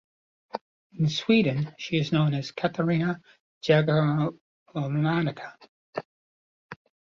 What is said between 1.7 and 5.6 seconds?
she is known as "Katarina Jagellonica".